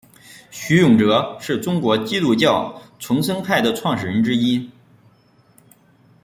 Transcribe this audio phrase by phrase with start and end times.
[0.49, 4.67] 徐永泽是中国基督教重生派的创始人之一。